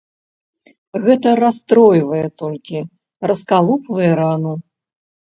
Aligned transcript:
Гэта 1.03 1.33
расстройвае 1.41 2.21
толькі, 2.43 2.79
раскалупвае 3.33 4.09
рану. 4.23 4.53